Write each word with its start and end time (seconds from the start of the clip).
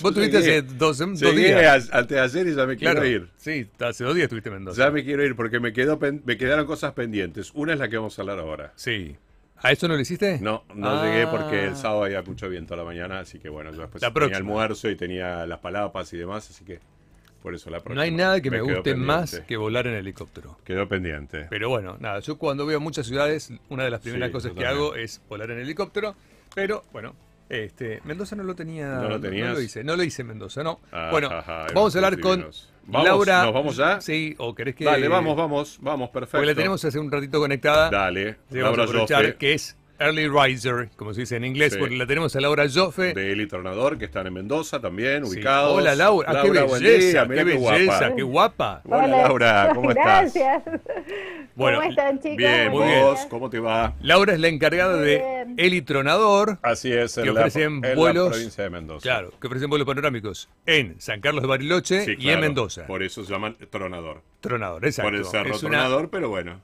Vos 0.00 0.14
tuviste 0.14 0.38
hace 0.38 0.62
dos, 0.62 0.98
dos 0.98 1.20
Llegué 1.20 1.48
días. 1.48 1.90
a- 1.92 1.98
antes 1.98 2.16
de 2.16 2.20
ayer 2.20 2.46
y 2.48 2.54
ya 2.54 2.66
me 2.66 2.76
quiero 2.76 3.04
ir. 3.04 3.28
sí, 3.36 3.68
hace 3.80 4.04
dos 4.04 4.14
días 4.14 4.24
estuviste 4.24 4.48
en 4.48 4.54
Mendoza. 4.56 4.84
Ya 4.84 4.90
me 4.90 5.04
quiero 5.04 5.24
ir 5.24 5.34
porque 5.36 5.60
me, 5.60 5.72
quedó 5.72 5.98
me 6.24 6.36
quedaron 6.36 6.66
cosas 6.66 6.92
pendientes. 6.92 7.50
Una 7.54 7.72
es 7.74 7.78
la 7.78 7.88
que 7.88 7.96
vamos 7.96 8.18
a 8.18 8.22
hablar 8.22 8.38
ahora. 8.38 8.72
Sí. 8.76 9.16
¿A 9.62 9.72
eso 9.72 9.88
no 9.88 9.94
lo 9.94 10.00
hiciste? 10.00 10.38
No, 10.40 10.64
no 10.74 10.88
Ah. 11.00 11.04
llegué 11.06 11.26
porque 11.26 11.66
el 11.66 11.76
sábado 11.76 12.04
había 12.04 12.22
mucho 12.22 12.48
viento 12.48 12.72
a 12.74 12.76
la 12.78 12.84
mañana, 12.84 13.20
así 13.20 13.38
que 13.38 13.48
bueno, 13.50 13.70
yo 13.72 13.82
después 13.82 14.00
La 14.02 14.12
tenía 14.12 14.36
almuerzo 14.38 14.88
y 14.88 14.96
tenía 14.96 15.44
las 15.46 15.58
palapas 15.58 16.10
y 16.14 16.16
demás, 16.16 16.48
así 16.48 16.64
que 16.64 16.80
por 17.42 17.54
eso 17.54 17.68
la 17.68 17.78
próxima. 17.80 17.96
No 17.96 18.00
hay 18.00 18.10
nada 18.10 18.40
que 18.40 18.50
me, 18.50 18.60
guste 18.62 18.76
pendiente. 18.82 19.04
más 19.06 19.40
que 19.46 19.56
volar 19.58 19.86
en 19.86 19.94
helicóptero. 19.94 20.56
Quedó 20.64 20.88
pendiente. 20.88 21.46
Pero 21.50 21.68
bueno, 21.68 21.96
nada, 22.00 22.20
yo 22.20 22.38
cuando 22.38 22.64
veo 22.64 22.80
muchas 22.80 23.06
ciudades, 23.06 23.52
una 23.68 23.84
de 23.84 23.90
las 23.90 24.00
primeras 24.00 24.28
Sí, 24.28 24.32
cosas 24.32 24.52
que 24.52 24.64
hago 24.66 24.94
es 24.94 25.20
volar 25.28 25.50
en 25.50 25.58
helicóptero. 25.58 26.14
Pero 26.54 26.82
bueno, 26.92 27.14
este, 27.50 28.00
Mendoza 28.04 28.36
no 28.36 28.44
lo 28.44 28.54
tenía. 28.54 28.86
¿No 28.94 29.08
lo 29.08 29.20
tenías? 29.20 29.52
lo 29.52 29.60
hice, 29.60 29.82
no 29.82 29.96
lo 29.96 30.04
hice 30.04 30.22
en 30.22 30.28
Mendoza, 30.28 30.62
no. 30.62 30.80
Ah, 30.92 31.08
bueno, 31.10 31.28
ajá, 31.30 31.66
vamos 31.74 31.94
a 31.94 31.98
hablar 31.98 32.20
con. 32.20 32.48
Vamos, 32.86 33.06
Laura. 33.06 33.44
¿nos 33.44 33.54
vamos 33.54 33.76
ya? 33.76 34.00
Sí, 34.00 34.34
o 34.38 34.54
querés 34.54 34.74
que. 34.76 34.84
Dale, 34.84 35.08
vamos, 35.08 35.36
vamos, 35.36 35.78
vamos, 35.80 36.10
perfecto. 36.10 36.38
Porque 36.38 36.46
la 36.46 36.54
tenemos 36.54 36.84
hace 36.84 36.98
un 36.98 37.10
ratito 37.10 37.38
conectada. 37.40 37.90
Dale, 37.90 38.36
Sí, 38.50 38.58
vamos 38.58 38.62
a 38.62 38.62
Laura 38.62 38.84
aprovechar 38.84 39.24
Joffe, 39.24 39.36
que 39.36 39.54
es 39.54 39.76
Early 40.00 40.28
Riser, 40.28 40.88
como 40.96 41.12
se 41.12 41.20
dice 41.20 41.36
en 41.36 41.44
inglés, 41.44 41.74
Sí. 41.74 41.78
porque 41.78 41.94
la 41.94 42.06
tenemos 42.06 42.34
a 42.34 42.40
Laura 42.40 42.64
Joffe. 42.72 43.12
de 43.12 43.32
Eli 43.32 43.46
Tornador, 43.46 43.98
que 43.98 44.06
están 44.06 44.26
en 44.26 44.32
Mendoza 44.32 44.80
también, 44.80 45.26
Sí. 45.26 45.32
ubicados. 45.36 45.74
Hola 45.76 45.94
Laura, 45.94 46.28
Ah, 46.30 46.42
qué 46.42 46.48
buen 46.50 46.82
belleza, 46.82 47.24
día, 47.26 47.36
qué 47.36 47.44
belleza, 47.44 47.58
guapa. 47.98 48.14
qué 48.16 48.22
guapa. 48.22 48.82
Hola, 48.86 49.06
Laura, 49.06 49.72
¿cómo 49.74 49.90
estás? 49.90 50.32
Gracias. 50.34 50.62
Bueno, 51.54 51.78
¿Cómo 51.80 51.90
están, 51.90 52.18
chicos? 52.18 52.36
Bien, 52.38 52.70
Muy 52.70 52.78
vos, 52.78 52.86
días. 53.18 53.26
¿cómo 53.28 53.50
te 53.50 53.58
va? 53.60 53.94
Laura 54.00 54.32
es 54.32 54.40
la 54.40 54.48
encargada 54.48 54.96
de 54.96 55.16
bien. 55.18 55.54
Eli 55.58 55.82
Tronador. 55.82 56.58
Así 56.62 56.90
es, 56.90 57.18
en, 57.18 57.24
Que 57.24 57.32
la, 57.32 57.40
ofrecen 57.40 57.84
en 57.84 57.96
vuelos- 57.96 58.24
la 58.26 58.30
provincia 58.30 58.64
de 58.64 58.70
Mendoza. 58.70 59.02
Claro, 59.02 59.32
que 59.38 59.46
ofrecen 59.48 59.68
vuelos 59.68 59.86
panorámicos 59.86 60.48
en 60.64 60.98
San 60.98 61.20
Carlos 61.20 61.42
de 61.42 61.48
Bariloche 61.48 62.04
Sí, 62.06 62.14
y 62.18 62.30
en 62.30 62.40
Mendoza. 62.40 62.86
Por 62.86 63.02
eso 63.02 63.22
se 63.22 63.30
llaman 63.32 63.54
Tronador. 63.68 64.22
Tronador, 64.40 64.82
exacto. 64.86 65.10
Por 65.10 65.18
el 65.18 65.26
cerro 65.26 65.54
es 65.54 65.62
una- 65.62 65.76
Tronador, 65.78 66.08
pero 66.08 66.30
bueno, 66.30 66.60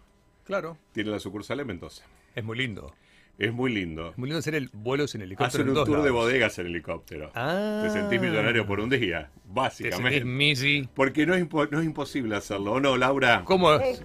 Claro, 0.47 0.78
tiene 0.93 1.11
la 1.11 1.19
sucursal 1.19 1.61
en 1.61 1.67
Mendoza. 1.67 2.05
es 2.34 2.43
muy 2.45 2.56
lindo. 2.56 2.95
Es 3.39 3.53
muy 3.53 3.70
lindo. 3.73 4.11
Es 4.11 4.19
muy 4.19 4.29
lindo 4.29 4.39
hacer 4.39 4.55
el 4.55 4.70
vuelos 4.73 5.15
en 5.15 5.20
helicóptero 5.23 5.47
Hacen 5.48 5.61
en 5.73 5.77
un 5.79 5.84
tour 5.84 6.03
de 6.03 6.11
bodegas 6.11 6.59
en 6.59 6.67
helicóptero. 6.67 7.31
Ah. 7.34 7.81
Te 7.84 7.91
sentís 7.91 8.19
millonario 8.20 8.67
por 8.67 8.81
un 8.81 8.89
día, 8.89 9.28
Te 9.34 9.41
básicamente. 9.45 10.25
Missy. 10.25 10.89
Porque 10.95 11.27
no 11.27 11.34
es, 11.34 11.45
impo- 11.47 11.69
no 11.70 11.81
es 11.81 11.84
imposible 11.87 12.34
hacerlo, 12.34 12.73
¿o 12.73 12.81
no, 12.81 12.97
Laura? 12.97 13.43
¿Cómo? 13.45 13.73
Eh, 13.75 13.98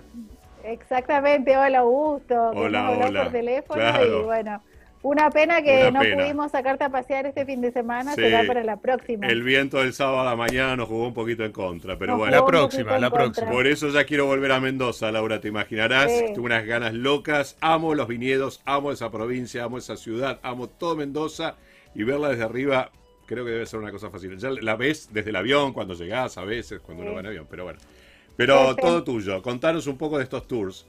Exactamente, 0.64 1.58
hola 1.58 1.80
Augusto. 1.80 2.36
Hola, 2.54 2.92
hola. 2.92 3.24
por 3.24 3.32
teléfono 3.32 3.80
Claro. 3.80 4.22
y 4.22 4.24
bueno, 4.26 4.62
una 5.04 5.30
pena 5.32 5.62
que 5.62 5.88
Una 5.88 5.92
no 5.92 6.00
pena. 6.02 6.16
pudimos 6.24 6.52
sacarte 6.52 6.84
a 6.84 6.90
pasear 6.90 7.26
este 7.26 7.46
fin 7.46 7.60
de 7.62 7.72
semana, 7.72 8.14
Sí. 8.16 8.22
será 8.22 8.44
para 8.46 8.64
la 8.64 8.78
próxima. 8.78 9.28
El 9.28 9.42
viento 9.44 9.78
del 9.80 9.94
sábado 9.94 10.20
a 10.22 10.24
la 10.26 10.36
mañana 10.36 10.76
nos 10.76 10.88
jugó 10.88 11.08
un 11.08 11.14
poquito 11.14 11.44
en 11.44 11.52
contra, 11.52 11.98
pero 11.98 12.12
Nos 12.14 12.20
bueno. 12.20 12.36
La 12.36 12.46
próxima, 12.46 13.00
la 13.00 13.10
próxima. 13.10 13.50
Por 13.52 13.66
eso 13.68 13.90
ya 13.90 14.04
quiero 14.06 14.26
volver 14.28 14.52
a 14.52 14.60
Mendoza, 14.60 15.12
Laura, 15.12 15.42
te 15.42 15.48
imaginarás. 15.48 16.12
Sí. 16.12 16.26
Tengo 16.34 16.44
unas 16.46 16.66
ganas 16.66 16.94
locas. 16.94 17.58
Amo 17.62 17.96
los 17.96 18.08
viñedos, 18.08 18.62
amo 18.66 18.92
esa 18.92 19.10
provincia, 19.12 19.64
amo 19.64 19.78
esa 19.78 19.98
ciudad, 19.98 20.40
amo 20.44 20.68
todo 20.68 20.96
Mendoza. 20.96 21.56
Y 21.96 22.04
verla 22.04 22.30
desde 22.30 22.44
arriba 22.44 22.92
creo 23.26 23.46
que 23.46 23.52
debe 23.52 23.66
ser 23.66 23.80
una 23.80 23.92
cosa 23.92 24.10
fácil. 24.10 24.38
Ya 24.38 24.50
la 24.50 24.76
ves 24.76 25.10
desde 25.14 25.30
el 25.30 25.36
avión, 25.38 25.72
cuando 25.74 25.94
llegás, 25.94 26.38
a 26.38 26.44
veces, 26.44 26.80
cuando 26.82 27.02
uno 27.04 27.12
Sí. 27.12 27.16
va 27.16 27.20
en 27.22 27.28
avión, 27.28 27.48
pero 27.50 27.64
bueno. 27.64 27.80
Pero 28.38 28.70
Sí, 28.70 28.76
sí. 28.76 28.82
todo 28.82 29.04
tuyo. 29.04 29.42
Contanos 29.42 29.88
un 29.88 29.98
poco 29.98 30.18
de 30.18 30.24
estos 30.26 30.48
tours. 30.48 30.86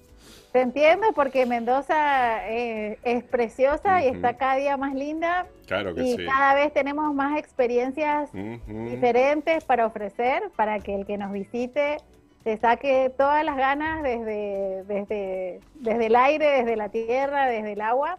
Te 0.52 0.60
entiendo 0.60 1.06
porque 1.14 1.46
Mendoza 1.46 2.46
eh, 2.50 2.98
es 3.04 3.24
preciosa 3.24 4.04
y 4.04 4.08
está 4.08 4.36
cada 4.36 4.56
día 4.56 4.76
más 4.76 4.94
linda 4.94 5.46
Claro 5.66 5.94
que 5.94 6.02
y 6.02 6.16
sí. 6.16 6.26
cada 6.26 6.54
vez 6.54 6.74
tenemos 6.74 7.14
más 7.14 7.38
experiencias 7.38 8.30
diferentes 8.66 9.64
para 9.64 9.86
ofrecer, 9.86 10.42
para 10.54 10.78
que 10.80 10.94
el 10.94 11.06
que 11.06 11.16
nos 11.16 11.32
visite 11.32 11.96
se 12.44 12.56
saque 12.58 13.10
todas 13.16 13.44
las 13.44 13.56
ganas 13.56 14.02
desde, 14.02 14.84
desde, 14.84 15.60
desde 15.76 16.06
el 16.06 16.16
aire, 16.16 16.46
desde 16.58 16.76
la 16.76 16.88
tierra, 16.88 17.46
desde 17.46 17.72
el 17.72 17.80
agua. 17.80 18.18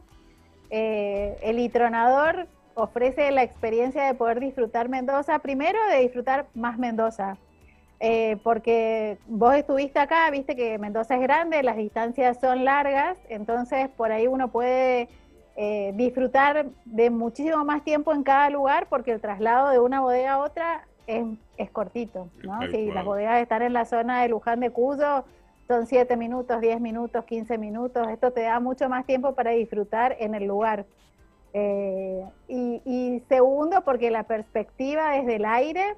Eh, 0.69 1.37
el 1.43 1.57
litronador 1.57 2.47
ofrece 2.73 3.29
la 3.31 3.43
experiencia 3.43 4.05
de 4.05 4.13
poder 4.13 4.39
disfrutar 4.39 4.89
Mendoza, 4.89 5.39
primero 5.39 5.77
de 5.91 5.99
disfrutar 5.99 6.47
más 6.55 6.79
Mendoza, 6.79 7.37
eh, 8.05 8.35
porque 8.43 9.17
vos 9.27 9.55
estuviste 9.55 9.97
acá, 9.97 10.29
viste 10.29 10.57
que 10.57 10.77
Mendoza 10.77 11.15
es 11.15 11.21
grande, 11.21 11.63
las 11.63 11.77
distancias 11.77 12.37
son 12.37 12.65
largas, 12.65 13.17
entonces 13.29 13.87
por 13.95 14.11
ahí 14.11 14.27
uno 14.27 14.49
puede 14.49 15.07
eh, 15.55 15.93
disfrutar 15.95 16.65
de 16.83 17.09
muchísimo 17.09 17.63
más 17.63 17.81
tiempo 17.85 18.11
en 18.11 18.23
cada 18.23 18.49
lugar, 18.49 18.87
porque 18.89 19.13
el 19.13 19.21
traslado 19.21 19.69
de 19.69 19.79
una 19.79 20.01
bodega 20.01 20.33
a 20.33 20.39
otra 20.39 20.85
es, 21.07 21.23
es 21.55 21.71
cortito, 21.71 22.27
¿no? 22.43 22.59
Si 22.71 22.91
las 22.91 23.05
bodegas 23.05 23.41
están 23.41 23.61
en 23.61 23.71
la 23.71 23.85
zona 23.85 24.21
de 24.21 24.27
Luján 24.27 24.59
de 24.59 24.71
Cuyo, 24.71 25.23
son 25.69 25.87
7 25.87 26.17
minutos, 26.17 26.59
10 26.59 26.81
minutos, 26.81 27.23
15 27.23 27.57
minutos, 27.57 28.09
esto 28.09 28.31
te 28.31 28.41
da 28.41 28.59
mucho 28.59 28.89
más 28.89 29.05
tiempo 29.05 29.33
para 29.33 29.51
disfrutar 29.51 30.17
en 30.19 30.35
el 30.35 30.43
lugar. 30.43 30.85
Eh, 31.53 32.25
y, 32.49 32.81
y 32.83 33.23
segundo, 33.29 33.85
porque 33.85 34.11
la 34.11 34.23
perspectiva 34.23 35.11
desde 35.11 35.37
el 35.37 35.45
aire 35.45 35.95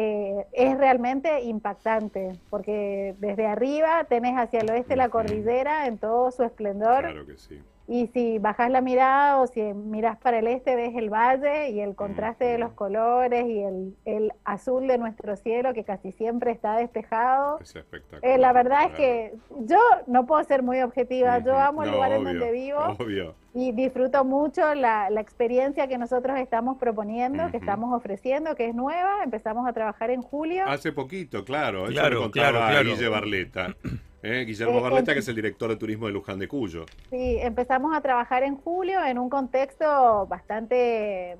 eh, 0.00 0.46
es 0.52 0.78
realmente 0.78 1.42
impactante, 1.42 2.38
porque 2.50 3.16
desde 3.18 3.46
arriba 3.46 4.04
tenés 4.04 4.36
hacia 4.36 4.60
el 4.60 4.70
oeste 4.70 4.94
la 4.94 5.08
cordillera 5.08 5.88
en 5.88 5.98
todo 5.98 6.30
su 6.30 6.44
esplendor, 6.44 7.00
Claro 7.00 7.26
que 7.26 7.36
sí. 7.36 7.60
Y 7.90 8.08
si 8.08 8.38
bajas 8.38 8.70
la 8.70 8.82
mirada 8.82 9.38
o 9.40 9.46
si 9.46 9.62
miras 9.62 10.18
para 10.18 10.40
el 10.40 10.46
este 10.46 10.76
ves 10.76 10.94
el 10.94 11.08
valle 11.08 11.70
y 11.70 11.80
el 11.80 11.94
contraste 11.94 12.44
de 12.44 12.58
los 12.58 12.72
colores 12.72 13.46
y 13.46 13.60
el, 13.62 13.96
el 14.04 14.32
azul 14.44 14.86
de 14.86 14.98
nuestro 14.98 15.34
cielo 15.36 15.72
que 15.72 15.84
casi 15.84 16.12
siempre 16.12 16.50
está 16.50 16.76
despejado. 16.76 17.58
Es 17.60 17.74
espectacular. 17.74 18.20
Eh, 18.22 18.38
la 18.38 18.52
verdad 18.52 18.84
es 18.90 18.92
que 18.92 19.34
yo 19.60 19.78
no 20.06 20.26
puedo 20.26 20.44
ser 20.44 20.62
muy 20.62 20.82
objetiva, 20.82 21.38
yo 21.38 21.58
amo 21.58 21.82
el 21.82 21.88
No, 21.90 21.96
lugar 21.96 22.12
en 22.12 22.24
donde 22.24 22.52
vivo 22.52 22.78
Obvio. 22.98 23.34
y 23.54 23.72
disfruto 23.72 24.22
mucho 24.22 24.74
la, 24.74 25.08
la 25.08 25.22
experiencia 25.22 25.88
que 25.88 25.96
nosotros 25.96 26.38
estamos 26.38 26.76
proponiendo, 26.76 27.50
que 27.50 27.56
estamos 27.56 27.94
ofreciendo, 27.96 28.54
que 28.54 28.66
es 28.66 28.74
nueva. 28.74 29.22
Empezamos 29.24 29.66
a 29.66 29.72
trabajar 29.72 30.10
en 30.10 30.20
julio. 30.20 30.64
Hace 30.66 30.92
poquito, 30.92 31.42
claro. 31.42 31.84
Eso 31.84 31.92
Claro, 31.94 32.16
me 32.16 32.22
contaba 32.24 32.50
claro, 32.50 32.66
claro. 32.68 32.90
Guille 32.90 33.08
Barleta. 33.08 33.74
¿eh? 34.22 34.44
Guillermo 34.46 34.78
Eh, 34.78 34.82
Barleta, 34.82 35.12
eh, 35.12 35.14
que 35.14 35.20
es 35.20 35.28
el 35.28 35.36
director 35.36 35.70
de 35.70 35.76
turismo 35.76 36.06
de 36.06 36.12
Luján 36.12 36.38
de 36.38 36.48
Cuyo. 36.48 36.84
Sí, 37.10 37.38
empezamos 37.40 37.96
a 37.96 38.00
trabajar 38.00 38.42
en 38.42 38.56
julio 38.56 39.04
en 39.04 39.18
un 39.18 39.28
contexto 39.30 40.26
bastante 40.26 41.36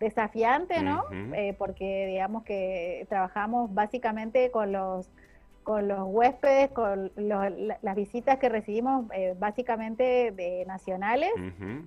desafiante, 0.00 0.82
¿no? 0.82 1.04
Eh, 1.34 1.54
porque 1.58 2.06
digamos 2.06 2.44
que 2.44 3.04
trabajamos 3.08 3.72
básicamente 3.74 4.50
con 4.50 4.72
los 4.72 5.10
con 5.64 5.86
los 5.86 6.00
huéspedes, 6.06 6.70
con 6.70 7.12
los- 7.16 7.52
las 7.82 7.94
visitas 7.94 8.38
que 8.38 8.48
recibimos 8.48 9.04
eh, 9.12 9.34
básicamente 9.38 10.32
de 10.32 10.64
nacionales 10.66 11.28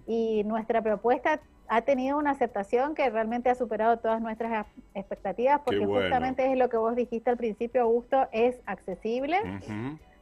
y 0.06 0.44
nuestra 0.44 0.84
propuesta 0.84 1.40
ha 1.74 1.84
tenido 1.84 2.18
una 2.18 2.32
aceptación 2.32 2.96
que 2.96 3.10
realmente 3.10 3.50
ha 3.50 3.56
superado 3.56 3.96
todas 3.96 4.20
nuestras 4.22 4.66
expectativas 4.94 5.62
porque 5.64 5.86
bueno. 5.86 6.02
justamente 6.02 6.52
es 6.52 6.58
lo 6.58 6.68
que 6.68 6.76
vos 6.76 6.98
dijiste 6.98 7.30
al 7.30 7.38
principio, 7.38 7.84
Augusto, 7.84 8.28
es 8.34 8.60
accesible. 8.66 9.38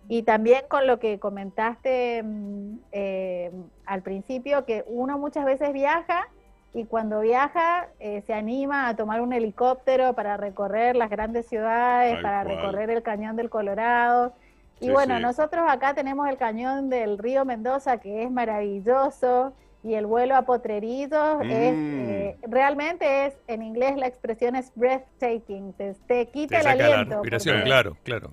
Y 0.07 0.21
también 0.23 0.61
con 0.67 0.85
lo 0.85 0.99
que 0.99 1.19
comentaste 1.19 2.21
mm, 2.23 2.75
eh, 2.91 3.51
al 3.87 4.03
principio, 4.03 4.63
que 4.65 4.83
uno 4.87 5.17
muchas 5.17 5.43
veces 5.43 5.73
viaja 5.73 6.27
y 6.71 6.85
cuando 6.85 7.21
viaja 7.21 7.87
eh, 7.99 8.21
se 8.27 8.35
anima 8.35 8.87
a 8.87 8.95
tomar 8.95 9.19
un 9.19 9.33
helicóptero 9.33 10.13
para 10.13 10.37
recorrer 10.37 10.95
las 10.95 11.09
grandes 11.09 11.47
ciudades, 11.47 12.13
Tal 12.13 12.21
para 12.21 12.43
cual. 12.43 12.55
recorrer 12.57 12.91
el 12.91 13.01
cañón 13.01 13.35
del 13.35 13.49
Colorado. 13.49 14.33
Y 14.79 14.85
Sí, 14.85 14.91
bueno, 14.91 15.15
sí. 15.17 15.21
nosotros 15.23 15.65
acá 15.67 15.95
tenemos 15.95 16.29
el 16.29 16.37
cañón 16.37 16.91
del 16.91 17.17
río 17.17 17.43
Mendoza, 17.43 17.97
que 17.97 18.21
es 18.21 18.29
maravilloso, 18.29 19.53
y 19.83 19.93
el 19.93 20.05
vuelo 20.05 20.35
a 20.35 20.41
es, 21.41 21.73
Mm. 21.73 22.09
eh, 22.09 22.37
realmente 22.43 23.25
es, 23.27 23.33
en 23.47 23.61
inglés 23.61 23.95
la 23.97 24.07
expresión 24.07 24.55
es 24.55 24.71
breathtaking, 24.75 25.73
te, 25.73 25.93
te 26.07 26.25
quita 26.27 26.55
Te 26.55 26.57
el 26.57 26.63
saca 26.63 26.75
la 26.77 26.85
aliento. 26.95 27.15
respiración, 27.15 27.55
porque- 27.55 27.65
claro, 27.65 27.97
claro. 28.03 28.31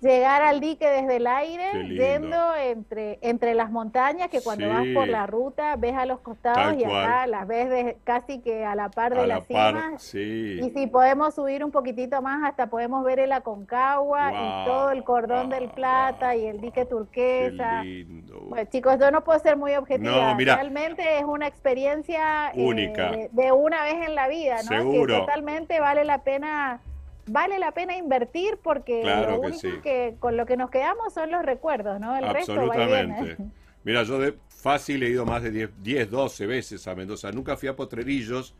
Llegar 0.00 0.42
al 0.42 0.60
dique 0.60 0.86
desde 0.88 1.16
el 1.16 1.26
aire, 1.26 1.88
yendo 1.88 2.54
entre, 2.54 3.18
entre 3.22 3.54
las 3.54 3.70
montañas, 3.70 4.28
que 4.28 4.40
cuando 4.40 4.68
vas 4.68 4.84
por 4.94 5.08
la 5.08 5.26
ruta 5.26 5.74
ves 5.76 5.94
a 5.96 6.06
los 6.06 6.20
costados 6.20 6.58
Tal 6.58 6.80
y 6.80 6.84
acá 6.84 6.90
cual. 6.92 7.30
las 7.32 7.48
ves 7.48 7.68
de- 7.70 7.96
casi 8.04 8.40
que 8.40 8.64
a 8.64 8.74
la 8.74 8.90
par 8.90 9.14
de 9.14 9.20
A 9.20 9.26
la 9.26 9.34
las 9.38 9.46
par, 9.46 9.74
cimas. 9.74 10.02
sí. 10.02 10.60
Y 10.62 10.70
si 10.70 10.86
podemos 10.86 11.34
subir 11.34 11.64
un 11.64 11.70
poquitito 11.72 12.22
más, 12.22 12.44
hasta 12.48 12.68
podemos 12.68 13.02
ver 13.04 13.18
el 13.18 13.32
Aconcagua 13.32 14.32
y 14.32 14.64
todo 14.66 14.90
el 14.90 15.02
cordón 15.04 15.50
del 15.50 15.68
Plata 15.70 16.36
y 16.36 16.46
el 16.46 16.60
dique 16.60 16.78
Qué 16.82 16.86
turquesa. 16.86 17.82
lindo. 17.82 18.40
Bueno, 18.48 18.68
chicos, 18.70 18.98
yo 19.00 19.10
no 19.10 19.24
puedo 19.24 19.38
ser 19.40 19.56
muy 19.56 19.74
objetiva. 19.74 20.28
No, 20.28 20.34
mira. 20.36 20.54
Realmente 20.56 21.18
es 21.18 21.24
una 21.24 21.46
experiencia 21.48 22.50
eh, 22.54 22.64
Única. 22.64 23.10
de, 23.10 23.28
de 23.32 23.52
una 23.52 23.82
vez 23.82 24.06
en 24.06 24.14
la 24.14 24.28
vida, 24.28 24.56
¿no? 24.70 24.76
Seguro. 24.76 25.14
Que 25.14 25.20
totalmente 25.20 25.80
vale 25.80 26.04
la 26.04 26.22
pena 26.22 26.80
vale 27.28 27.58
la 27.58 27.72
pena 27.72 27.96
invertir 27.96 28.58
porque 28.62 29.00
Claro 29.02 29.32
lo 29.36 29.40
que 29.40 29.46
único 29.48 29.60
sí. 29.60 29.80
que 29.82 30.16
con 30.18 30.36
lo 30.36 30.46
que 30.46 30.56
nos 30.56 30.70
quedamos 30.70 31.12
son 31.14 31.30
los 31.30 31.44
recuerdos, 31.44 32.00
¿no? 32.00 32.16
El 32.16 32.28
resto 32.28 32.54
va 32.54 32.64
y 32.64 32.68
Absolutamente. 32.68 33.22
viene. 33.36 33.50
Mira, 33.84 34.02
yo 34.02 34.18
de 34.18 34.34
fácil 34.48 35.02
he 35.02 35.08
ido 35.10 35.24
más 35.24 35.42
de 35.42 35.50
10, 35.50 35.70
10, 35.82 36.10
12 36.10 36.46
veces 36.46 36.86
a 36.88 36.94
Mendoza. 36.94 37.30
Nunca 37.32 37.56
fui 37.56 37.68
a 37.68 37.76
Potrerillos 37.76 38.54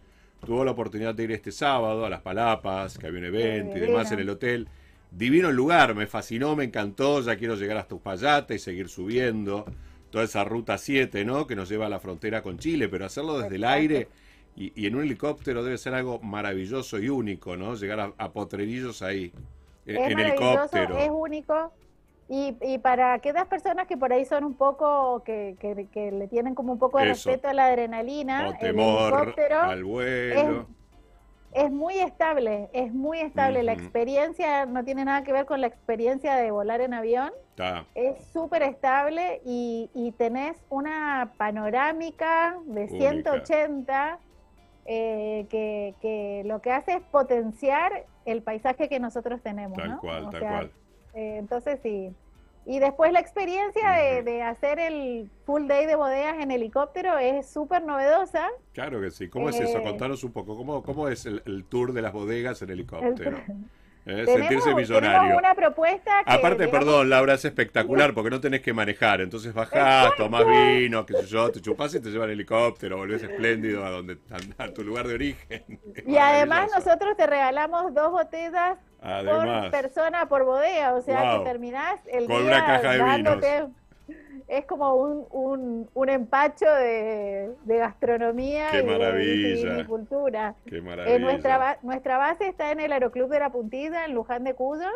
tuvo 0.44 0.64
la 0.64 0.70
oportunidad 0.70 1.14
de 1.14 1.24
ir 1.24 1.32
este 1.32 1.52
sábado 1.52 2.04
a 2.04 2.10
Las 2.10 2.20
Palapas, 2.20 2.98
que 2.98 3.06
había 3.06 3.18
un 3.20 3.26
evento 3.26 3.76
y 3.76 3.80
demás 3.80 4.12
en 4.12 4.20
el 4.20 4.30
hotel. 4.30 4.68
Divino 5.10 5.48
el 5.48 5.56
lugar, 5.56 5.94
me 5.94 6.06
fascinó, 6.06 6.54
me 6.54 6.64
encantó, 6.64 7.20
ya 7.22 7.36
quiero 7.36 7.56
llegar 7.56 7.76
hasta 7.78 7.94
Uspallata 7.94 8.54
y 8.54 8.58
seguir 8.58 8.88
subiendo. 8.88 9.64
Toda 10.10 10.24
esa 10.24 10.44
ruta 10.44 10.78
7, 10.78 11.24
¿no? 11.24 11.46
Que 11.46 11.56
nos 11.56 11.68
lleva 11.68 11.86
a 11.86 11.88
la 11.88 12.00
frontera 12.00 12.42
con 12.42 12.58
Chile, 12.58 12.88
pero 12.88 13.04
hacerlo 13.06 13.38
desde 13.38 13.56
el 13.56 13.64
Exacto. 13.64 13.78
aire 13.80 14.08
y, 14.58 14.72
y 14.74 14.86
en 14.86 14.96
un 14.96 15.02
helicóptero 15.02 15.62
debe 15.62 15.78
ser 15.78 15.94
algo 15.94 16.18
maravilloso 16.20 16.98
y 16.98 17.08
único, 17.08 17.56
¿no? 17.56 17.74
Llegar 17.74 18.00
a, 18.00 18.12
a 18.18 18.32
Potrerillos 18.32 19.02
ahí, 19.02 19.32
es 19.86 19.96
en 19.96 20.14
maravilloso, 20.14 20.48
helicóptero. 20.76 20.98
es 20.98 21.10
único. 21.10 21.72
Y, 22.30 22.56
y 22.60 22.76
para 22.78 23.14
aquellas 23.14 23.46
personas 23.46 23.86
que 23.86 23.96
por 23.96 24.12
ahí 24.12 24.24
son 24.26 24.44
un 24.44 24.54
poco, 24.54 25.22
que, 25.24 25.56
que- 25.58 25.86
que 25.90 26.10
le 26.12 26.28
tienen 26.28 26.54
como 26.54 26.72
un 26.74 26.78
poco 26.78 26.98
de 26.98 27.10
Eso. 27.10 27.30
respeto 27.30 27.48
a 27.48 27.54
la 27.54 27.66
adrenalina, 27.68 28.48
o 28.48 28.52
el 28.52 28.58
temor 28.58 29.12
helicóptero 29.14 29.60
al 29.62 29.84
vuelo. 29.84 30.66
es 31.54 31.70
muy 31.70 31.94
estable, 31.98 32.68
es 32.74 32.92
muy 32.92 33.20
estable. 33.20 33.62
La 33.62 33.72
experiencia 33.72 34.66
no 34.66 34.84
tiene 34.84 35.06
nada 35.06 35.24
que 35.24 35.32
ver 35.32 35.46
con 35.46 35.62
la 35.62 35.68
experiencia 35.68 36.34
de 36.36 36.50
volar 36.50 36.82
en 36.82 36.92
avión. 36.92 37.30
Está. 37.50 37.86
Es 37.94 38.22
súper 38.32 38.62
estable 38.62 39.40
y, 39.46 39.88
y 39.94 40.12
tenés 40.12 40.58
una 40.68 41.32
panorámica 41.38 42.58
de 42.66 42.82
Única. 42.84 42.98
180 42.98 44.18
eh, 44.90 45.46
que, 45.50 45.94
que 46.00 46.42
lo 46.46 46.60
que 46.62 46.72
hace 46.72 46.94
es 46.94 47.02
potenciar 47.02 48.06
el 48.24 48.42
paisaje 48.42 48.88
que 48.88 48.98
nosotros 48.98 49.40
tenemos. 49.42 49.76
Tal 49.76 49.90
¿no? 49.90 50.00
cual, 50.00 50.24
O 50.24 50.30
tal 50.30 50.40
sea, 50.40 50.50
cual. 50.50 50.70
eh, 51.14 51.36
entonces 51.38 51.78
sí. 51.82 52.10
Y 52.64 52.80
después 52.80 53.12
la 53.12 53.20
experiencia 53.20 53.90
de, 54.22 54.42
hacer 54.42 54.78
el 54.78 55.30
full 55.46 55.66
day 55.66 55.86
de 55.86 55.94
bodegas 55.94 56.38
en 56.42 56.50
helicóptero 56.50 57.16
es 57.18 57.48
súper 57.48 57.82
novedosa. 57.84 58.46
Claro 58.72 59.00
que 59.00 59.10
sí. 59.10 59.28
¿Cómo 59.28 59.48
es 59.48 59.58
eso? 59.60 59.78
Eh, 59.78 59.82
Contanos 59.82 60.22
un 60.24 60.32
poco. 60.32 60.56
¿Cómo, 60.56 60.82
cómo 60.82 61.08
es 61.08 61.24
el, 61.26 61.42
el 61.46 61.64
tour 61.64 61.92
de 61.92 62.02
las 62.02 62.12
bodegas 62.12 62.60
en 62.62 62.68
El- 62.70 62.80
helicóptero? 62.80 63.38
Eh, 64.08 64.24
tenemos, 64.24 64.38
sentirse 64.40 64.74
millonario. 64.74 65.36
una 65.36 65.54
propuesta 65.54 66.24
que, 66.24 66.32
Aparte, 66.32 66.64
digamos, 66.64 66.86
perdón, 66.86 67.10
Laura, 67.10 67.34
es 67.34 67.44
espectacular 67.44 68.14
porque 68.14 68.30
no 68.30 68.40
tenés 68.40 68.62
que 68.62 68.72
manejar. 68.72 69.20
Entonces 69.20 69.52
bajás, 69.52 70.14
tomás 70.16 70.46
vino, 70.46 71.04
qué 71.04 71.12
sé 71.14 71.26
yo, 71.26 71.50
te 71.50 71.60
chupás 71.60 71.94
y 71.94 72.00
te 72.00 72.08
llevan 72.10 72.30
helicóptero, 72.30 72.96
volvés 72.96 73.22
espléndido 73.22 73.84
a 73.84 73.90
donde 73.90 74.16
a 74.56 74.68
tu 74.68 74.82
lugar 74.82 75.06
de 75.06 75.14
origen. 75.14 75.64
Y 76.06 76.16
además 76.16 76.70
nosotros 76.74 77.16
te 77.18 77.26
regalamos 77.26 77.92
dos 77.92 78.10
botellas 78.12 78.78
Además, 79.02 79.62
por 79.62 79.70
persona 79.70 80.26
por 80.28 80.44
bodega, 80.44 80.94
o 80.94 81.02
sea 81.02 81.20
Wow. 81.34 81.44
que 81.44 81.50
terminás 81.50 82.00
el 82.10 82.26
Con 82.26 82.38
día 82.42 82.46
una 82.56 82.66
caja 82.66 82.90
de 82.92 82.98
dándote, 82.98 83.66
es 84.48 84.64
como 84.64 84.94
un, 84.94 85.26
un, 85.30 85.90
un 85.92 86.08
empacho 86.08 86.64
de, 86.66 87.52
de 87.64 87.76
gastronomía 87.76 88.68
Qué 88.70 88.78
y 88.78 88.82
de 88.82 88.86
maravilla. 88.98 89.72
viticultura. 89.76 90.54
qué 90.66 90.78
Eh, 90.78 90.80
maravilla. 90.82 91.18
nuestra, 91.18 91.58
ba- 91.58 91.78
nuestra 91.82 92.16
base 92.18 92.48
está 92.48 92.72
en 92.72 92.80
el 92.80 92.92
Aeroclub 92.92 93.28
de 93.28 93.40
la 93.40 93.50
Puntilla, 93.50 94.06
en 94.06 94.14
Luján 94.14 94.44
de 94.44 94.54
Cuyo, 94.54 94.88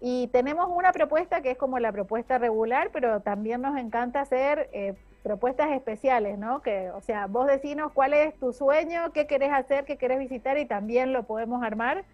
y 0.00 0.26
tenemos 0.28 0.68
una 0.74 0.90
propuesta 0.92 1.42
que 1.42 1.52
es 1.52 1.56
como 1.58 1.78
la 1.78 1.92
propuesta 1.92 2.38
regular, 2.38 2.90
pero 2.92 3.20
también 3.20 3.62
nos 3.62 3.78
encanta 3.78 4.20
hacer 4.20 4.68
eh, 4.72 4.94
propuestas 5.22 5.70
especiales, 5.70 6.36
¿no? 6.38 6.60
Que, 6.60 6.90
o 6.90 7.00
sea, 7.00 7.28
vos 7.28 7.46
decinos 7.46 7.92
cuál 7.92 8.12
es 8.12 8.34
tu 8.40 8.52
sueño, 8.52 9.12
qué 9.12 9.28
querés 9.28 9.52
hacer, 9.52 9.84
qué 9.84 9.96
querés 9.96 10.18
visitar, 10.18 10.58
y 10.58 10.64
también 10.66 11.12
lo 11.12 11.22
podemos 11.22 11.62
armar, 11.62 12.04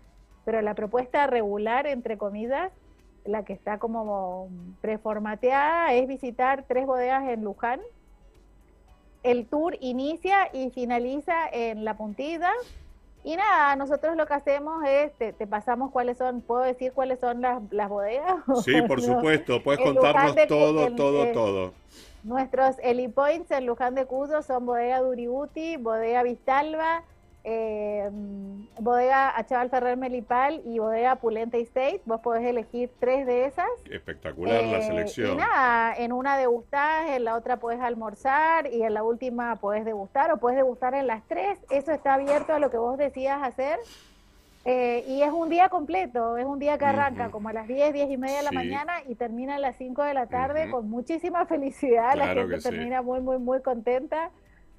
pero 0.45 0.61
la 0.61 0.75
propuesta 0.75 1.27
regular, 1.27 1.87
entre 1.87 2.19
comillas, 2.19 2.71
la 3.29 3.45
que 3.45 3.53
está 3.53 3.79
como 3.79 4.49
preformateada, 4.81 5.93
es 5.93 6.09
visitar 6.09 6.65
tres 6.67 6.87
bodegas 6.87 7.29
en 7.29 7.45
Luján. 7.45 7.81
El 9.23 9.47
tour 9.47 9.77
inicia 9.81 10.49
y 10.53 10.71
finaliza 10.71 11.35
en 11.53 11.85
La 11.85 11.97
Puntilla. 11.97 12.51
Y 13.25 13.37
nada, 13.37 13.77
nosotros 13.77 14.17
lo 14.17 14.27
que 14.27 14.35
hacemos 14.35 14.83
es, 14.87 15.13
te, 15.19 15.33
te 15.33 15.47
pasamos 15.47 15.91
cuáles 15.91 16.17
son, 16.17 16.41
¿puedo 16.41 16.63
decir 16.63 16.93
cuáles 16.93 17.21
son 17.21 17.43
las, 17.43 17.61
las 17.71 17.89
bodegas? 17.89 18.37
Sí, 18.65 18.81
por 18.83 19.03
supuesto, 19.03 19.63
puedes 19.63 19.81
En 19.81 19.95
contarnos 19.95 20.35
de 20.35 20.47
todo, 20.47 20.87
en- 20.87 20.97
todo, 20.97 21.25
eh, 21.25 21.33
todo. 21.33 21.73
Nuestros 22.25 22.77
helipoints 22.83 23.51
en 23.51 23.67
Luján 23.67 23.95
de 23.95 24.07
Cuyo 24.07 24.43
son 24.43 24.67
bodega 24.67 25.01
Duributi, 25.01 25.77
bodega 25.77 26.23
Vistalba, 26.23 27.03
eh, 27.51 28.11
mm, 28.13 28.83
bodega 28.85 29.37
Achaval 29.39 29.71
Ferrer 29.71 29.97
Melipal 29.97 30.61
y 30.67 30.79
bodega 30.81 31.17
Pulente 31.17 31.59
State. 31.63 32.03
Vos 32.05 32.21
podés 32.21 32.45
elegir 32.45 32.91
tres 33.01 33.27
de 33.27 33.47
esas. 33.47 33.71
Espectacular 33.91 34.63
la 34.65 34.79
Eh, 34.79 34.83
selección. 34.83 35.33
Y 35.33 35.37
nada, 35.37 35.95
en 35.97 36.13
una 36.13 36.37
degustás, 36.37 37.09
en 37.09 37.25
la 37.25 37.37
otra 37.37 37.57
podés 37.57 37.81
almorzar 37.81 38.67
y 38.71 38.83
en 38.83 38.93
la 38.93 39.03
última 39.03 39.57
podés 39.57 39.87
degustar 39.87 40.31
o 40.31 40.37
podés 40.37 40.57
degustar 40.59 40.93
en 40.95 41.07
las 41.07 41.23
tres. 41.27 41.59
Eso 41.71 41.91
está 41.93 42.15
abierto 42.15 42.53
a 42.53 42.59
lo 42.59 42.71
que 42.71 42.77
vos 42.77 42.99
decidas 42.99 43.43
hacer. 43.43 43.79
Eh, 44.67 45.05
y 45.09 45.23
es 45.23 45.33
un 45.33 45.49
día 45.49 45.71
completo, 45.71 46.37
es 46.37 46.45
un 46.45 46.59
día 46.59 46.77
que 46.77 46.85
arranca 46.85 47.31
como 47.31 47.49
a 47.49 47.55
las 47.55 47.67
10, 47.67 47.95
10 47.95 48.11
y 48.11 48.17
media 48.19 48.39
de 48.39 48.43
la 48.43 48.53
mañana 48.53 48.93
y 49.09 49.15
termina 49.15 49.55
a 49.55 49.59
las 49.59 49.77
5 49.77 50.03
de 50.03 50.13
la 50.13 50.27
tarde 50.27 50.71
con 50.71 50.91
muchísima 50.91 51.47
felicidad. 51.47 52.15
la 52.15 52.27
gente 52.35 52.61
sí. 52.61 52.69
termina 52.69 53.01
muy, 53.01 53.21
muy, 53.21 53.39
muy 53.39 53.63
contenta. 53.63 54.31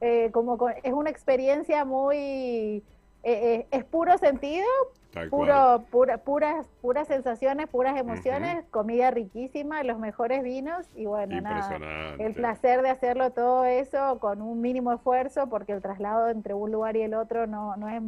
Eh, 0.02 0.30
como 0.32 0.58
con- 0.58 0.74
es 0.84 0.94
una 0.94 1.10
experiencia 1.10 1.84
muy... 1.86 2.18
eh, 2.18 2.84
eh, 3.24 3.68
es 3.72 3.84
puro 3.84 4.18
sentido, 4.18 4.66
Tal 5.12 5.30
puro, 5.30 5.84
pura, 5.92 6.18
puras, 6.20 6.68
puras 6.82 7.08
sensaciones, 7.08 7.68
puras 7.68 7.98
emociones, 8.00 8.64
comida 8.70 9.10
riquísima, 9.12 9.84
los 9.84 9.98
mejores 10.00 10.44
vinos 10.44 10.86
y 10.96 11.06
bueno, 11.06 11.42
nada, 11.42 12.16
el 12.20 12.34
placer 12.36 12.82
de 12.84 12.90
hacerlo 12.90 13.32
todo 13.32 13.66
eso 13.66 14.20
con 14.20 14.42
un 14.42 14.62
mínimo 14.62 14.94
esfuerzo 14.94 15.50
porque 15.50 15.74
el 15.74 15.82
traslado 15.82 16.30
entre 16.30 16.54
un 16.54 16.72
lugar 16.72 16.96
y 16.96 17.02
el 17.02 17.16
otro 17.16 17.48
no, 17.48 17.76
no, 17.76 17.90
es, 17.90 18.02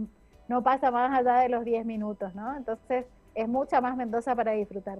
no 0.47 0.61
pasa 0.63 0.91
más 0.91 1.11
allá 1.19 1.39
de 1.41 1.49
los 1.49 1.65
10 1.65 1.85
minutos, 1.85 2.35
¿no? 2.35 2.55
Entonces 2.55 3.05
es 3.33 3.47
mucha 3.47 3.81
más 3.81 3.97
Mendoza 3.97 4.35
para 4.35 4.51
disfrutar. 4.51 4.99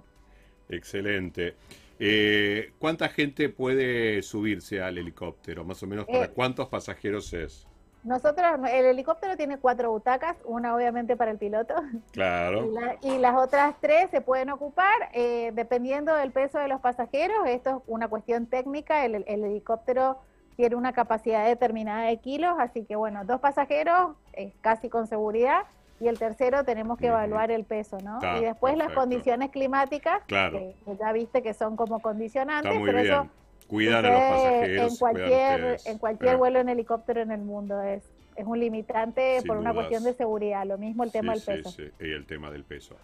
Excelente. 0.68 1.54
Eh, 1.98 2.72
¿Cuánta 2.78 3.08
gente 3.08 3.48
puede 3.48 4.22
subirse 4.22 4.82
al 4.82 4.98
helicóptero? 4.98 5.64
Más 5.64 5.82
o 5.82 5.86
menos, 5.86 6.06
¿para 6.06 6.24
Eh, 6.24 6.30
cuántos 6.34 6.68
pasajeros 6.68 7.32
es? 7.32 7.66
Nosotros, 8.04 8.44
el 8.72 8.86
helicóptero 8.86 9.36
tiene 9.36 9.58
cuatro 9.58 9.92
butacas, 9.92 10.36
una 10.44 10.74
obviamente 10.74 11.16
para 11.16 11.30
el 11.30 11.38
piloto 11.38 11.74
Claro. 12.10 12.66
y, 12.66 12.74
la- 12.74 12.96
y 13.00 13.18
las 13.18 13.36
otras 13.36 13.76
tres 13.80 14.10
se 14.10 14.20
pueden 14.20 14.50
ocupar 14.50 14.92
eh, 15.12 15.52
dependiendo 15.54 16.12
del 16.16 16.32
peso 16.32 16.58
de 16.58 16.66
los 16.66 16.80
pasajeros. 16.80 17.46
Esto 17.46 17.70
es 17.70 17.76
una 17.86 18.08
cuestión 18.08 18.46
técnica. 18.46 19.04
El, 19.04 19.24
el 19.28 19.44
helicóptero 19.44 20.18
tiene 20.56 20.74
una 20.74 20.92
capacidad 20.92 21.46
determinada 21.46 22.06
de 22.08 22.16
kilos, 22.16 22.56
así 22.58 22.84
que 22.84 22.96
bueno, 22.96 23.24
dos 23.24 23.40
pasajeros 23.40 24.16
es 24.32 24.52
casi 24.62 24.88
con 24.88 25.06
seguridad 25.06 25.62
y 26.02 26.08
el 26.08 26.18
tercero 26.18 26.64
tenemos 26.64 26.98
que 26.98 27.06
evaluar 27.06 27.50
el 27.50 27.64
peso, 27.64 27.98
¿no? 28.02 28.14
Está, 28.14 28.38
y 28.38 28.44
después 28.44 28.76
las 28.76 28.92
condiciones 28.92 29.50
climáticas, 29.50 30.22
Claro. 30.26 30.58
que, 30.58 30.74
ya 31.00 31.12
viste 31.12 31.42
que 31.42 31.54
son 31.54 31.76
como 31.76 32.00
condicionantes, 32.00 32.72
pero 32.84 32.98
bien. 33.00 33.12
eso 33.12 33.28
Cuidan 33.68 34.04
a 34.04 34.10
los 34.10 34.20
pasajeros. 34.20 34.92
en 34.92 34.98
cualquier, 34.98 35.76
en 35.86 35.98
cualquier 35.98 36.34
Eh, 36.34 36.36
vuelo 36.36 36.58
en 36.60 36.68
helicóptero 36.68 37.22
en 37.22 37.30
el 37.30 37.40
mundo. 37.40 37.80
Es, 37.82 38.02
es 38.36 38.44
un 38.46 38.58
limitante 38.58 39.38
Sin 39.38 39.46
por 39.48 39.56
una 39.56 39.70
dudas. 39.72 39.86
cuestión 39.86 40.04
de 40.04 40.12
seguridad. 40.12 40.66
Lo 40.66 40.76
mismo 40.76 41.04
el 41.04 41.12
tema 41.12 41.34
sí, 41.36 41.40
del 41.46 41.62
peso. 41.62 41.70
sí, 41.70 41.84
sí, 41.98 42.04
y 42.06 42.10
el 42.12 42.26
tema 42.26 42.50
del 42.50 42.64
peso. 42.64 42.96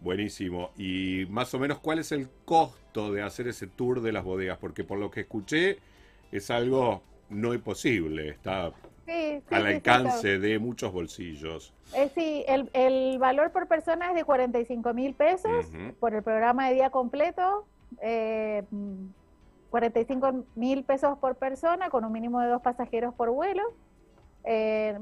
Buenísimo. 0.00 0.70
Y 0.76 1.26
más 1.30 1.52
o 1.54 1.58
menos, 1.58 1.78
¿cuál 1.78 1.98
es 1.98 2.12
el 2.12 2.28
costo 2.44 3.12
de 3.12 3.22
hacer 3.22 3.48
ese 3.48 3.66
tour 3.66 4.00
de 4.02 4.12
las 4.12 4.24
bodegas? 4.24 4.58
Porque 4.58 4.84
por 4.84 4.98
lo 4.98 5.10
que 5.10 5.20
escuché, 5.20 5.78
es 6.32 6.50
algo 6.50 7.02
no 7.28 7.54
imposible. 7.54 8.28
Está 8.28 8.72
Sí, 9.06 9.42
sí, 9.48 9.54
al 9.54 9.66
alcance 9.66 10.38
de 10.38 10.58
muchos 10.58 10.90
bolsillos. 10.90 11.74
Eh, 11.94 12.10
sí, 12.14 12.42
el, 12.48 12.70
el 12.72 13.18
valor 13.18 13.52
por 13.52 13.68
persona 13.68 14.08
es 14.08 14.14
de 14.14 14.24
45 14.24 14.94
mil 14.94 15.12
pesos 15.14 15.66
por 16.00 16.14
el 16.14 16.22
programa 16.22 16.68
de 16.68 16.74
día 16.76 16.88
completo. 16.90 17.66
Eh, 18.00 18.62
mm, 18.70 19.06
45 19.68 20.44
mil 20.54 20.84
pesos 20.84 21.18
por 21.18 21.36
persona 21.36 21.90
con 21.90 22.04
un 22.04 22.12
mínimo 22.12 22.40
de 22.40 22.48
dos 22.48 22.62
pasajeros 22.62 23.12
por 23.14 23.30
vuelo. 23.30 23.62
Eh, 24.44 24.98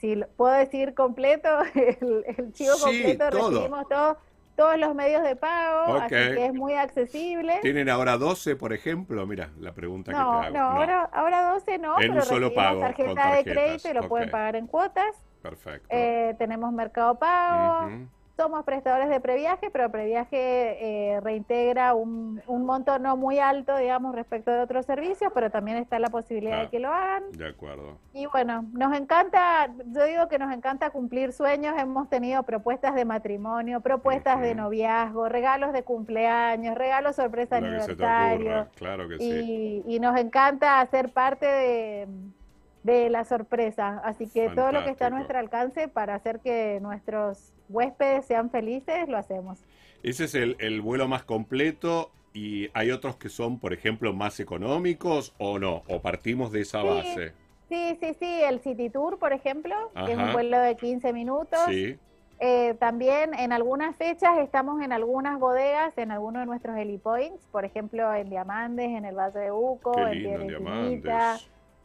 si 0.00 0.16
puedo 0.36 0.52
decir 0.54 0.94
completo, 0.94 1.48
el, 1.74 2.24
el 2.36 2.52
chivo 2.54 2.74
Sí, 2.74 2.82
completo 2.84 3.30
todo. 3.30 3.50
recibimos 3.50 3.88
todo- 3.88 4.18
todos 4.58 4.76
los 4.76 4.92
medios 4.92 5.22
de 5.22 5.36
pago, 5.36 5.94
así 5.94 6.08
que 6.08 6.46
es 6.46 6.52
muy 6.52 6.74
accesible. 6.74 7.60
¿Tienen 7.62 7.88
ahora 7.88 8.18
12, 8.18 8.56
por 8.56 8.72
ejemplo? 8.72 9.24
Mira, 9.24 9.50
la 9.60 9.72
pregunta 9.72 10.10
No, 10.10 10.40
que 10.40 10.48
te 10.48 10.52
no, 10.52 10.64
hago. 10.64 10.78
ahora, 10.78 11.02
ahora 11.12 11.42
12 11.52 11.78
no, 11.78 11.94
En 12.00 12.08
pero 12.08 12.14
un 12.14 12.22
solo 12.22 12.52
pago, 12.52 12.80
tarjeta 12.80 13.36
de 13.36 13.44
crédito 13.44 13.88
y 13.88 13.94
lo 13.94 14.08
pueden 14.08 14.30
pagar 14.30 14.56
en 14.56 14.66
cuotas. 14.66 15.14
Perfecto. 15.42 15.86
Eh, 15.90 16.34
tenemos 16.38 16.72
Mercado 16.72 17.16
Pago. 17.20 17.88
Somos 18.38 18.64
prestadores 18.64 19.08
de 19.08 19.18
previaje, 19.18 19.68
pero 19.70 19.90
previaje 19.90 20.36
eh, 20.36 21.20
reintegra 21.20 21.94
un, 21.94 22.40
un 22.46 22.64
monto 22.64 23.00
no 23.00 23.16
muy 23.16 23.40
alto, 23.40 23.76
digamos, 23.76 24.14
respecto 24.14 24.52
de 24.52 24.60
otros 24.60 24.86
servicios, 24.86 25.32
pero 25.34 25.50
también 25.50 25.76
está 25.76 25.98
la 25.98 26.08
posibilidad 26.08 26.62
de 26.62 26.68
que 26.68 26.78
lo 26.78 26.92
hagan. 26.92 27.24
De 27.32 27.48
acuerdo. 27.48 27.98
Y 28.12 28.26
bueno, 28.26 28.64
nos 28.72 28.96
encanta, 28.96 29.68
yo 29.86 30.04
digo 30.04 30.28
que 30.28 30.38
nos 30.38 30.54
encanta 30.54 30.90
cumplir 30.90 31.32
sueños, 31.32 31.74
hemos 31.76 32.08
tenido 32.08 32.44
propuestas 32.44 32.94
de 32.94 33.04
matrimonio, 33.04 33.80
propuestas 33.80 34.40
de 34.40 34.54
noviazgo, 34.54 35.28
regalos 35.28 35.72
de 35.72 35.82
cumpleaños, 35.82 36.76
regalos 36.76 37.16
sorpresa 37.16 37.60
Lo 37.60 37.66
que 37.66 37.80
se 37.82 37.96
te 37.96 38.04
aniversario. 38.04 38.50
ocurra, 38.60 38.68
Claro 38.76 39.08
que 39.08 39.18
sí. 39.18 39.82
Y, 39.84 39.96
y 39.96 39.98
nos 39.98 40.16
encanta 40.16 40.80
hacer 40.80 41.08
parte 41.12 41.46
de, 41.46 42.08
de 42.92 43.10
la 43.10 43.24
sorpresa. 43.24 44.00
Así 44.04 44.28
que 44.28 44.50
todo 44.50 44.72
lo 44.72 44.84
que 44.84 44.90
está 44.90 45.06
a 45.06 45.10
nuestro 45.10 45.38
alcance 45.38 45.88
para 45.88 46.14
hacer 46.14 46.40
que 46.40 46.78
nuestros 46.80 47.52
huéspedes 47.68 48.24
sean 48.26 48.50
felices, 48.50 49.08
lo 49.08 49.16
hacemos. 49.18 49.60
Ese 50.02 50.24
es 50.24 50.34
el, 50.34 50.56
el 50.60 50.80
vuelo 50.80 51.08
más 51.08 51.24
completo 51.24 52.10
y 52.32 52.68
hay 52.74 52.90
otros 52.90 53.16
que 53.16 53.28
son, 53.28 53.58
por 53.58 53.72
ejemplo, 53.72 54.12
más 54.12 54.38
económicos 54.40 55.34
o 55.38 55.58
no, 55.58 55.82
o 55.88 56.00
partimos 56.00 56.52
de 56.52 56.60
esa 56.60 56.82
Sí. 56.82 56.86
base. 56.88 57.32
Sí, 57.68 57.98
sí, 58.00 58.14
sí, 58.18 58.40
el 58.48 58.60
City 58.60 58.88
Tour, 58.88 59.18
por 59.18 59.32
ejemplo, 59.34 59.74
que 60.06 60.12
es 60.12 60.18
un 60.18 60.32
vuelo 60.32 60.58
de 60.58 60.76
15 60.76 61.12
minutos. 61.12 61.58
Sí, 61.66 61.98
Eh, 62.40 62.74
también 62.78 63.34
en 63.34 63.52
algunas 63.52 63.96
fechas 63.96 64.38
estamos 64.38 64.80
en 64.80 64.92
algunas 64.92 65.40
bodegas, 65.40 65.98
en 65.98 66.12
algunos 66.12 66.42
de 66.42 66.46
nuestros 66.46 66.76
helipoints, 66.76 67.44
por 67.50 67.64
ejemplo 67.64 68.14
en 68.14 68.30
Diamantes, 68.30 68.86
en 68.90 69.04
el 69.04 69.16
Valle 69.16 69.40
de 69.40 69.50
Uco, 69.50 69.90
qué 69.92 70.02
en 70.02 70.22
lindo 70.22 70.56
en 70.56 71.00
Piedra. 71.00 71.36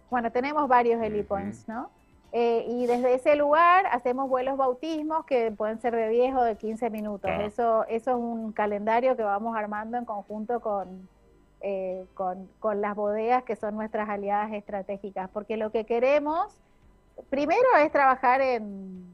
Bueno, 0.10 0.32
tenemos 0.32 0.68
varios 0.68 1.02
helipoints, 1.02 1.68
¿no? 1.68 1.90
Eh, 2.32 2.66
y 2.68 2.88
desde 2.88 3.14
ese 3.14 3.36
lugar 3.36 3.86
hacemos 3.92 4.28
vuelos 4.28 4.58
bautismos 4.58 5.24
que 5.26 5.52
pueden 5.52 5.80
ser 5.80 5.96
de 5.96 6.10
10 6.10 6.36
o 6.36 6.44
de 6.44 6.56
15 6.56 6.90
minutos. 6.90 7.30
Ah. 7.32 7.44
Eso, 7.44 7.86
eso 7.86 8.12
es 8.12 8.18
un 8.18 8.52
calendario 8.54 9.16
que 9.16 9.22
vamos 9.22 9.56
armando 9.56 9.98
en 9.98 10.06
conjunto 10.06 10.60
con, 10.60 11.08
eh, 11.62 12.06
con, 12.16 12.50
con 12.60 12.82
las 12.82 12.96
bodegas 12.96 13.44
que 13.44 13.56
son 13.56 13.76
nuestras 13.76 14.10
aliadas 14.10 14.52
estratégicas, 14.52 15.30
porque 15.30 15.58
lo 15.58 15.72
que 15.72 15.86
queremos 15.86 16.58
primero 17.30 17.68
es 17.80 17.92
trabajar 17.92 18.42
en, 18.42 19.06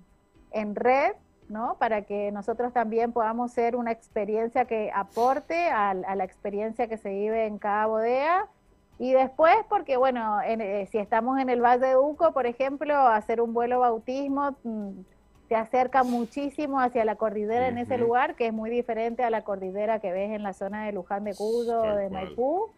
en 0.51 0.75
red, 0.75 1.13
¿no? 1.47 1.75
Para 1.79 2.03
que 2.03 2.31
nosotros 2.31 2.73
también 2.73 3.11
podamos 3.11 3.51
ser 3.51 3.75
una 3.75 3.91
experiencia 3.91 4.65
que 4.65 4.91
aporte 4.93 5.69
a, 5.69 5.89
a 5.89 6.15
la 6.15 6.23
experiencia 6.23 6.87
que 6.87 6.97
se 6.97 7.09
vive 7.09 7.47
en 7.47 7.57
cada 7.57 7.87
bodega. 7.87 8.47
Y 8.99 9.13
después, 9.13 9.55
porque 9.69 9.95
bueno, 9.95 10.41
en, 10.41 10.59
eh, 10.59 10.85
si 10.91 10.97
estamos 10.97 11.39
en 11.39 11.49
el 11.49 11.61
Valle 11.61 11.87
de 11.87 11.97
Uco, 11.97 12.33
por 12.33 12.45
ejemplo, 12.45 12.93
hacer 12.93 13.39
un 13.39 13.53
vuelo 13.53 13.79
bautismo 13.79 14.57
mm, 14.63 14.89
te 15.47 15.55
acerca 15.55 16.03
muchísimo 16.03 16.79
hacia 16.79 17.05
la 17.05 17.15
cordillera 17.15 17.69
en 17.69 17.79
ese 17.79 17.97
lugar, 17.97 18.35
que 18.35 18.47
es 18.47 18.53
muy 18.53 18.69
diferente 18.69 19.23
a 19.23 19.29
la 19.31 19.43
cordillera 19.43 19.99
que 19.99 20.11
ves 20.11 20.31
en 20.31 20.43
la 20.43 20.53
zona 20.53 20.85
de 20.85 20.91
Luján 20.91 21.23
de 21.23 21.33
Cuyo, 21.33 21.81
de. 21.81 22.09
Maipú. 22.09 22.71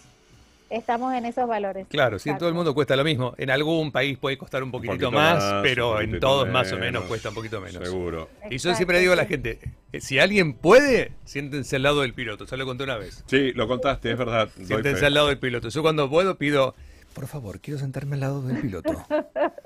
estamos 0.71 1.13
en 1.13 1.25
esos 1.25 1.47
valores. 1.47 1.85
Claro, 1.87 2.17
si 2.19 2.29
en 2.31 2.39
todo 2.39 2.49
el 2.49 2.55
mundo 2.55 2.73
cuesta 2.73 2.95
lo 2.95 3.03
mismo. 3.03 3.35
En 3.37 3.51
algún 3.51 3.91
país 3.91 4.17
puede 4.17 4.35
costar 4.37 4.63
un 4.63 4.71
poquitito 4.71 4.93
poquito 4.95 5.11
más, 5.11 5.43
más, 5.43 5.61
pero 5.61 6.01
en 6.01 6.19
todos 6.19 6.49
más 6.49 6.71
o 6.73 6.77
menos. 6.77 7.03
cuesta 7.05 7.29
un 7.29 7.35
poquito 7.35 7.61
menos. 7.61 7.87
Seguro. 7.87 8.27
Y 8.49 8.57
yo 8.57 8.73
siempre 8.73 8.95
le 8.97 9.01
digo 9.01 9.13
a 9.13 9.15
la 9.15 9.25
gente, 9.25 9.59
eh, 9.93 10.01
si 10.01 10.17
alguien 10.17 10.53
puede, 10.55 11.11
siéntense 11.23 11.75
al 11.75 11.83
lado 11.83 12.01
del 12.01 12.15
piloto. 12.15 12.45
Ya 12.45 12.57
lo 12.57 12.65
conté 12.65 12.83
una 12.83 12.97
vez. 12.97 13.23
Sí, 13.27 13.53
lo 13.53 13.67
contaste, 13.67 14.11
es 14.11 14.17
verdad. 14.17 14.49
Siéntense 14.63 15.05
al 15.05 15.13
lado 15.13 15.27
del 15.27 15.37
piloto. 15.37 15.69
Yo 15.69 15.83
cuando 15.83 16.09
puedo 16.09 16.35
pido, 16.39 16.73
por 17.13 17.27
favor, 17.27 17.59
quiero 17.61 17.79
sentarme 17.79 18.15
al 18.15 18.21
lado 18.21 18.41
del 18.41 18.57
piloto. 18.59 18.91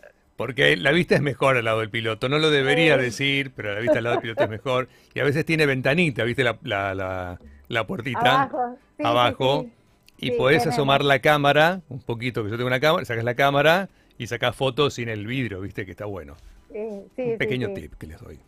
Porque 0.41 0.75
la 0.75 0.91
vista 0.91 1.13
es 1.13 1.21
mejor 1.21 1.55
al 1.55 1.65
lado 1.65 1.81
del 1.81 1.91
piloto. 1.91 2.27
No 2.29 2.39
lo 2.39 2.50
debería 2.50 2.98
decir, 2.98 3.51
pero 3.55 3.75
la 3.75 3.79
vista 3.79 4.00
al 4.00 4.05
lado 4.05 4.15
del 4.15 4.21
piloto 4.24 4.43
es 4.43 4.50
mejor. 4.50 4.89
Y 5.13 5.19
a 5.19 5.24
veces 5.24 5.45
tiene 5.45 5.67
ventanita, 5.67 6.24
¿viste? 6.24 6.43
La, 6.43 6.57
la, 6.63 6.95
la, 6.95 7.39
la 7.67 7.86
puertita 7.86 8.43
Abajo, 8.43 8.75
sí, 8.98 9.03
abajo. 9.05 9.62
sí. 9.62 9.71
Y 10.17 10.31
Sí, 10.31 10.38
podés 10.38 10.60
tenemos. 10.63 10.75
asomar 10.79 11.03
la 11.03 11.19
cámara, 11.19 11.81
un 11.89 12.00
poquito, 12.01 12.43
que 12.43 12.50
yo 12.50 12.55
tengo 12.57 12.67
una 12.67 12.79
cámara, 12.79 13.05
sacas 13.05 13.24
la 13.24 13.36
cámara 13.36 13.89
y 14.17 14.25
sacás 14.25 14.55
fotos 14.55 14.95
sin 14.95 15.10
el 15.10 15.27
vidrio, 15.27 15.62
¿viste? 15.62 15.86
Que 15.86 15.91
está 15.91 16.05
bueno. 16.05 16.36
Sí, 16.71 16.79
sí, 17.15 17.21
Un 17.33 17.38
pequeño 17.38 17.67
sí. 17.67 17.74
tip 17.75 17.93
que 18.00 18.07
les 18.07 18.19
doy. 18.19 18.39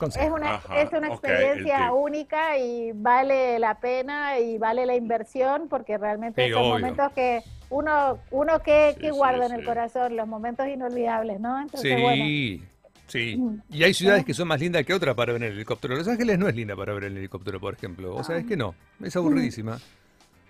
Es 0.00 0.30
una, 0.30 0.56
Ajá, 0.56 0.80
es 0.82 0.92
una 0.92 1.08
experiencia 1.08 1.92
única 1.92 2.58
y 2.58 2.92
vale 2.92 3.58
la 3.58 3.78
pena 3.80 4.38
y 4.38 4.58
vale 4.58 4.84
la 4.84 4.94
inversión 4.94 5.68
porque 5.70 5.96
realmente 5.96 6.44
Sí, 6.46 6.52
son 6.52 6.62
obvio. 6.62 6.72
momentos 6.74 7.12
que 7.12 7.42
uno, 7.70 8.18
uno 8.30 8.62
que, 8.62 8.92
Sí, 8.94 9.00
que 9.00 9.06
sí, 9.10 9.16
guarda 9.16 9.46
en 9.46 9.52
sí. 9.52 9.58
el 9.58 9.64
corazón, 9.64 10.16
los 10.16 10.26
momentos 10.26 10.66
inolvidables, 10.68 11.40
¿no? 11.40 11.60
Entonces, 11.60 12.00
bueno, 12.00 12.24
Sí, 12.24 12.62
sí. 13.06 13.36
Mm. 13.36 13.62
Y 13.70 13.84
hay 13.84 13.94
ciudades 13.94 14.24
que 14.24 14.34
son 14.34 14.48
más 14.48 14.60
lindas 14.60 14.84
que 14.84 14.94
otras 14.94 15.14
para 15.14 15.32
ver 15.32 15.42
en 15.42 15.48
el 15.48 15.54
helicóptero. 15.56 15.94
Los 15.96 16.08
Ángeles 16.08 16.38
no 16.38 16.48
es 16.48 16.54
linda 16.56 16.74
para 16.76 16.92
ver 16.94 17.04
en 17.04 17.12
el 17.12 17.18
helicóptero, 17.18 17.60
por 17.60 17.74
ejemplo. 17.74 18.12
¿Vos 18.12 18.26
sabés 18.26 18.46
que 18.46 18.56
no? 18.56 18.74
Es 19.02 19.14
aburridísima. 19.16 19.78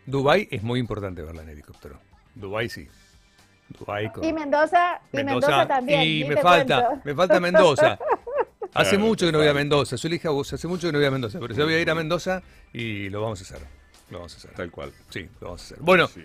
Dubái 0.06 0.46
es 0.50 0.62
muy 0.62 0.78
importante 0.80 1.22
verla 1.22 1.42
en 1.42 1.48
helicóptero. 1.50 1.98
Dubái 2.34 2.68
sí. 2.68 2.86
Dubái 3.78 4.12
con... 4.12 4.22
y 4.22 4.32
Mendoza, 4.32 5.00
y 5.12 5.16
Mendoza, 5.16 5.66
también. 5.66 6.02
Y 6.02 6.24
me 6.24 6.36
falta, 6.36 6.86
cuento. 6.86 7.02
me 7.04 7.14
falta 7.14 7.40
Mendoza. 7.40 7.98
Hace 8.74 8.90
Claro, 8.90 9.06
mucho 9.06 9.26
que 9.26 9.32
no 9.32 9.38
voy 9.38 9.48
a. 9.48 9.54
Mendoza. 9.54 9.96
Yo 9.96 10.08
le 10.08 10.14
dije 10.16 10.28
a 10.28 10.32
vos, 10.32 10.52
hace 10.52 10.68
mucho 10.68 10.88
que 10.88 10.92
no 10.92 10.98
voy 10.98 11.06
a 11.06 11.10
Mendoza, 11.10 11.38
pero 11.40 11.54
yo 11.54 11.64
voy 11.64 11.74
a 11.74 11.80
ir 11.80 11.88
a 11.90 11.94
Mendoza 11.94 12.42
y 12.74 13.08
lo 13.08 13.22
vamos 13.22 13.40
a 13.40 13.44
hacer. 13.44 13.66
Lo 14.10 14.18
vamos 14.18 14.34
a 14.34 14.36
hacer. 14.36 14.50
Tal 14.52 14.70
cual. 14.70 14.92
Sí, 15.08 15.26
lo 15.40 15.46
vamos 15.46 15.62
a 15.62 15.64
hacer. 15.64 15.78
Bueno, 15.80 16.06
Sí. 16.08 16.22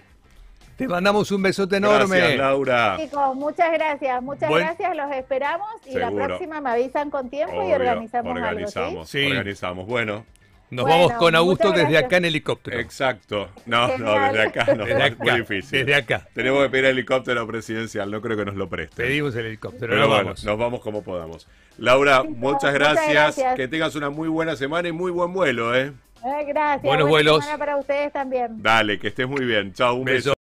Te 0.81 0.87
mandamos 0.87 1.31
un 1.31 1.41
besote 1.41 1.77
enorme. 1.77 2.17
Gracias, 2.17 2.37
Laura. 2.39 2.97
Chicos, 2.99 3.35
muchas 3.35 3.71
gracias, 3.73 4.21
muchas 4.23 4.49
Buen- 4.49 4.63
gracias, 4.65 4.95
los 4.95 5.11
esperamos 5.15 5.69
y 5.85 5.95
la 5.97 6.11
próxima 6.11 6.59
me 6.61 6.69
avisan 6.71 7.09
con 7.09 7.29
tiempo 7.29 7.67
y 7.67 7.73
organizamos, 7.73 8.31
organizamos, 8.35 9.09
¿sí? 9.09 9.19
Sí. 9.25 9.27
organizamos. 9.31 9.85
Bueno, 9.87 10.25
Nos 10.71 10.85
Bueno, 10.85 10.99
vamos 11.07 11.13
con 11.19 11.35
Augusto 11.35 11.73
desde 11.73 11.97
acá 11.97 12.15
en 12.15 12.23
helicóptero. 12.25 12.79
exacto. 12.79 13.49
No, 13.65 13.89
no, 13.97 14.13
desde 14.13 14.41
acá 14.41 14.73
no, 14.73 14.85
Desde 14.85 15.07
es 15.07 15.19
muy 15.19 15.27
acá, 15.29 15.37
difícil. 15.39 15.79
desde 15.79 15.95
acá. 15.95 16.27
Tenemos 16.33 16.63
que 16.63 16.69
pedir 16.69 16.85
helicóptero 16.85 17.45
presidencial, 17.45 18.09
no 18.09 18.21
creo 18.21 18.37
que 18.37 18.45
nos 18.45 18.55
lo 18.55 18.69
presten. 18.69 19.05
Pedimos 19.05 19.35
el 19.35 19.47
helicóptero, 19.47 19.89
Pero 19.89 20.01
no 20.03 20.07
bueno, 20.07 20.23
vamos. 20.23 20.45
nos 20.45 20.57
vamos 20.57 20.79
como 20.79 21.03
podamos. 21.03 21.45
Laura, 21.77 22.23
muchas 22.23 22.37
muchas 22.39 22.73
gracias. 22.73 23.11
gracias. 23.11 23.55
Que 23.55 23.67
tengas 23.67 23.95
una 23.95 24.09
muy 24.09 24.29
buena 24.29 24.55
semana 24.55 24.87
y 24.87 24.93
muy 24.93 25.11
buen 25.11 25.33
vuelo, 25.33 25.75
¿eh? 25.75 25.91
Eh, 26.23 26.45
gracias. 26.47 26.83
Buenos 26.83 27.09
buena 27.09 27.31
vuelos. 27.31 27.43
semana 27.43 27.57
para 27.57 27.75
ustedes 27.77 28.13
también. 28.13 28.61
Dale, 28.63 28.97
que 28.97 29.09
estés 29.09 29.27
muy 29.27 29.43
bien. 29.43 29.73
Chao, 29.73 29.95
un 29.95 30.05
Beso. 30.05 30.29
beso. 30.29 30.40